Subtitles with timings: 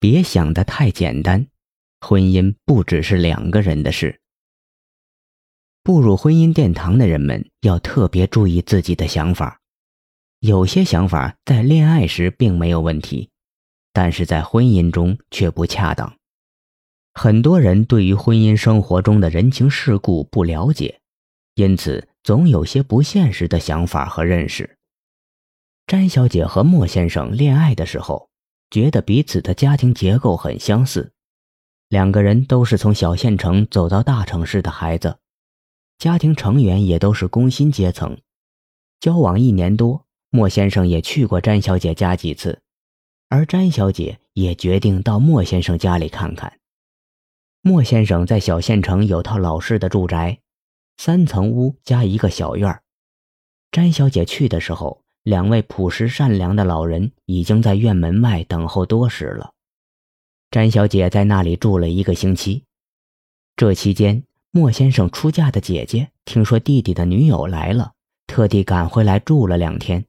[0.00, 1.46] 别想的太简单，
[2.00, 4.18] 婚姻不只是两个人的事。
[5.82, 9.60] 步入婚姻殿堂的人们要特别注意自己的想法，
[10.38, 13.28] 有些想法在恋爱时并没有问题，
[13.92, 16.16] 但是在婚姻中却不恰当。
[17.12, 20.98] 很多人对于婚姻生活中的人情世故不了解，
[21.56, 24.78] 因此总有些不现实的想法和认识。
[25.86, 28.29] 詹小姐和莫先生恋爱的时候，
[28.70, 31.12] 觉得彼此的家庭结构很相似，
[31.88, 35.18] 两个人都是从小县城走到大城市的孩子，
[35.98, 38.16] 家庭成员也都是工薪阶层。
[39.00, 42.62] 交往一年多，莫先生也去过詹小姐家几次，
[43.28, 46.60] 而詹小姐也决定到莫先生家里看看。
[47.62, 50.38] 莫先生在小县城有套老式的住宅，
[50.96, 52.82] 三层屋加一个小院儿。
[53.72, 54.99] 詹小姐去的时候。
[55.22, 59.52] 两位朴实善良的老人已经在院门外等候多时了。
[60.50, 62.64] 詹小姐在那里住了一个星期。
[63.54, 67.92] 这期间，莫先生出嫁的姐姐听说弟弟的女友来了，
[68.26, 70.06] 特地赶回来住了两天。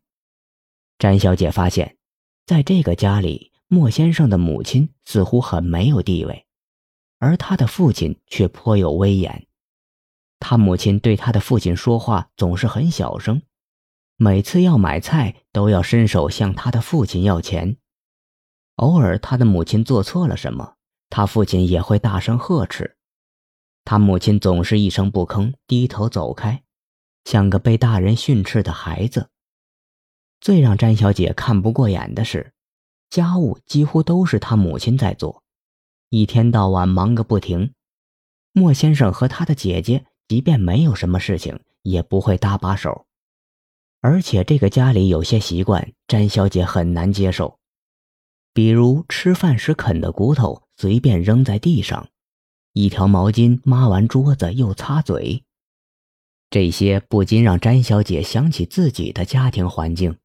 [0.97, 1.97] 詹小姐发现，
[2.45, 6.45] 在这个家里，莫先生的母亲似乎很没有地位，
[7.19, 9.45] 而他的父亲却颇有威严。
[10.39, 13.41] 他母亲对他的父亲说话总是很小声。
[14.23, 17.77] 每次要买菜，都要伸手向他的父亲要钱。
[18.75, 20.75] 偶尔，他的母亲做错了什么，
[21.09, 22.97] 他父亲也会大声呵斥。
[23.83, 26.61] 他母亲总是一声不吭，低头走开，
[27.25, 29.31] 像个被大人训斥的孩子。
[30.39, 32.53] 最让詹小姐看不过眼的是，
[33.09, 35.41] 家务几乎都是他母亲在做，
[36.09, 37.73] 一天到晚忙个不停。
[38.51, 43.07] 莫先生和他的姐姐，即便没有什么事情，也不会搭把手。
[44.01, 47.59] 而且这个家里有些习惯，詹小姐很难接受，
[48.51, 52.09] 比如吃饭时啃的骨头随便扔在地上，
[52.73, 55.43] 一条毛巾抹完桌子又擦嘴，
[56.49, 60.17] 这些不禁让詹小姐想起自己的家庭环境，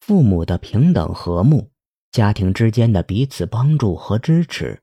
[0.00, 1.70] 父母的平等和睦，
[2.12, 4.82] 家庭之间的彼此帮助和支持，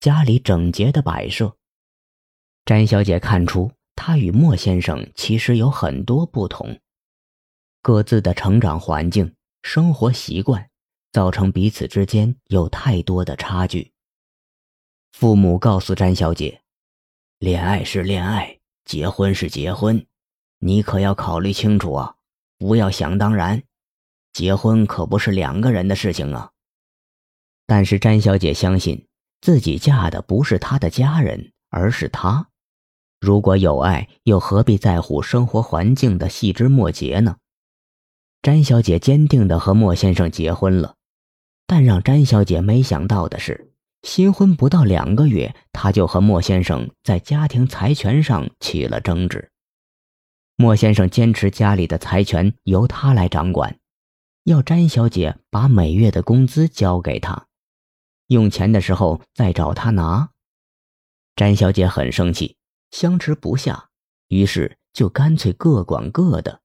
[0.00, 1.54] 家里整洁的摆设。
[2.64, 6.76] 詹小姐看出，她与莫先生其实有很多不同。
[7.88, 10.68] 各自的成长环境、生活习惯，
[11.10, 13.92] 造成彼此之间有太多的差距。
[15.12, 16.60] 父母告诉詹小姐
[17.40, 20.04] ：“恋爱是恋爱，结婚是结婚，
[20.58, 22.16] 你可要考虑清楚啊，
[22.58, 23.62] 不要想当然。
[24.34, 26.50] 结婚可不是两个人的事情啊。”
[27.64, 29.08] 但是詹小姐相信
[29.40, 32.50] 自己嫁的不是他的家人，而是他。
[33.18, 37.38] 如果有爱，又何必在乎生活环境的细枝末节呢？
[38.48, 40.94] 詹小姐坚定地和莫先生结婚了，
[41.66, 49.50] 但让詹小姐没想到的是，新婚不到两个月，她就和莫先生在家庭财权上起了争执。
[50.56, 53.78] 莫先生坚持家里的财权由他来掌管，
[54.44, 57.48] 要詹小姐把每月的工资交给他，
[58.28, 60.30] 用钱的时候再找他拿。
[61.36, 62.56] 詹小姐很生气，
[62.92, 63.90] 相持不下，
[64.28, 66.62] 于是就干脆各管各的。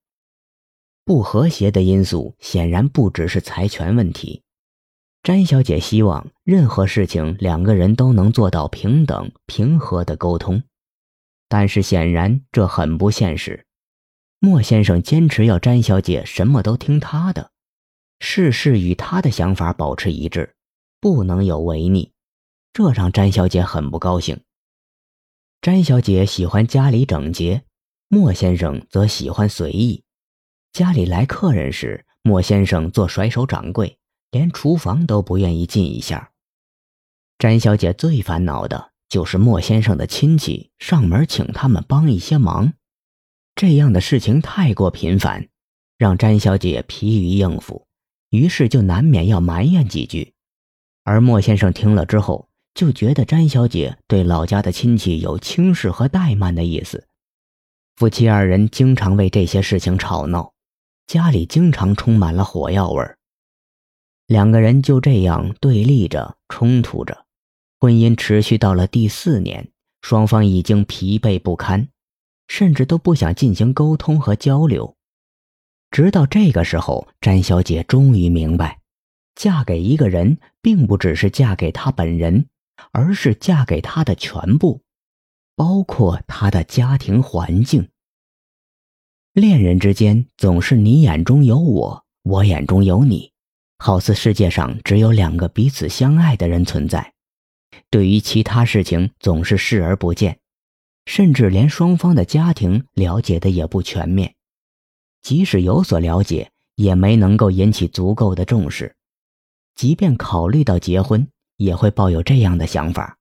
[1.05, 4.41] 不和谐的因素显然不只是财权问题。
[5.21, 10.63] 詹小姐希望任何事情两个人都能做到平等平和的沟通，
[11.47, 13.65] 但是显然这很不现实。
[14.39, 17.51] 莫先生坚持要詹小姐什么都听他的，
[18.19, 20.55] 事事与他的想法保持一致，
[20.99, 22.11] 不能有违逆，
[22.73, 24.41] 这让詹小姐很不高兴。
[25.61, 27.63] 詹小姐喜欢家里整洁，
[28.09, 30.02] 莫先生则喜欢随意。
[30.73, 33.99] 家里来客人时，莫先生做甩手掌柜，
[34.31, 36.31] 连厨房都不愿意进一下。
[37.37, 42.73] 詹小姐最烦恼的就是莫先生的亲戚上门请他们帮一些忙，
[43.53, 45.47] 这样的事情太过频繁，
[45.99, 47.85] 让詹小姐疲于应付，
[48.31, 50.33] 于是就难免要埋怨几句。
[51.03, 57.07] 而莫先生听了之后，就觉得詹小姐对老家的亲戚有轻视和怠慢的意思。
[57.95, 60.52] 夫妻二人经常为这些事情吵闹。
[61.07, 63.17] 家里经常充满了火药味儿，
[64.27, 67.25] 两个人就这样对立着、冲突着，
[67.79, 69.69] 婚姻持续到了第四年，
[70.01, 71.87] 双方已经疲惫不堪，
[72.47, 74.95] 甚至都不想进行沟通和交流。
[75.91, 78.79] 直到这个时候，詹小姐终于明白，
[79.35, 82.47] 嫁给一个人，并不只是嫁给他本人，
[82.91, 84.81] 而是嫁给他的全部，
[85.55, 87.89] 包括他的家庭环境。
[89.33, 93.31] 恋人之间总是你眼中有我，我眼中有你，
[93.79, 97.13] 好似世界上只有两个彼此相爱的人存在，
[97.89, 100.37] 对于其他事情总是视而不见，
[101.07, 104.35] 甚至连双方的家庭了解的也不全面，
[105.23, 108.95] 即使有所了解，也没能够引起足够的重视。
[109.73, 111.27] 即便考虑到结婚，
[111.57, 113.17] 也会抱有这样的想法：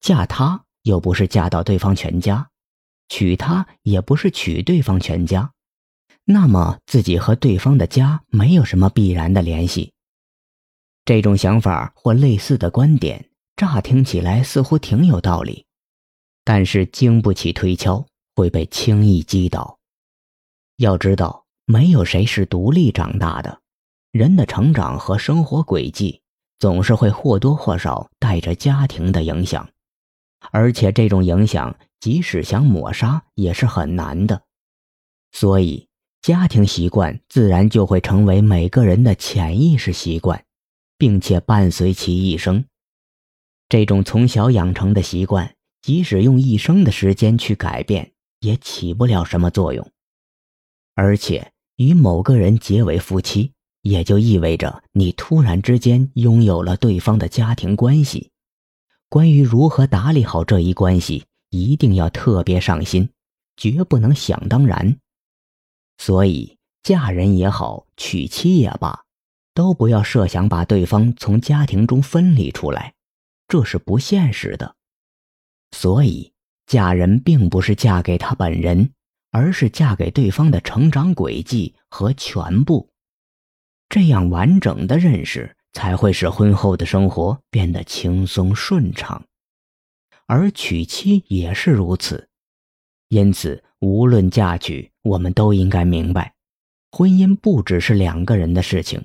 [0.00, 2.49] 嫁他又不是嫁到对方全家，
[3.10, 5.52] 娶她也不是娶对方全家。
[6.24, 9.92] 那么自己和对方的家没有什么必然的联系。
[11.04, 15.66] 这种想法或类似的观点，乍听起来似乎挺有道理，
[16.44, 19.78] 但是经不起推敲，会被轻易击倒。
[20.76, 23.60] 要知道，没有谁是独立长大的，
[24.12, 26.22] 人的成长和生活轨迹
[26.60, 29.68] 总是会或多或少带着家庭的影响，
[30.50, 34.42] 而且这种影响即使想抹杀也是很难的，
[35.32, 35.88] 所以。
[36.22, 40.44] 家庭习惯自然就会成为每个人的潜意识习惯，
[40.98, 42.62] 并且伴随其一生。
[43.70, 49.90] 这种从小养成的习惯，即使用一生的时间去改变，也起不了什么作用。
[50.94, 58.30] 而且，与某个人结为夫妻，也就意味着你突然之间拥有了对方的家庭关系。
[59.10, 63.10] 关于如何打理好这一关系，一定要特别上心，
[63.56, 64.98] 绝不能想当然。
[65.98, 69.04] 所以，嫁人也好，娶妻也罢，
[69.52, 72.94] 都不要设想把对方从家庭中分离出来，
[73.48, 74.76] 这是不现实的。
[75.72, 76.32] 所以，
[76.66, 78.92] 嫁人并不是嫁给他本人，
[79.32, 82.88] 而是嫁给对方的成长轨迹和全部。
[83.88, 89.24] 这样完整的认识，才会使婚后的生活变得轻松顺畅。
[90.26, 92.28] 而娶妻也是如此。
[93.08, 96.34] 因此，无论嫁娶，我们都应该明白，
[96.92, 99.04] 婚姻不只是两个人的事情，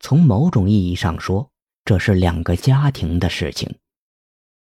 [0.00, 1.50] 从某种意义上说，
[1.84, 3.74] 这是两个家庭的事情。